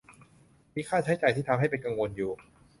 [0.75, 2.31] มีค่าใช้จ่ายที่ทำให้เป็นกังวลอยู่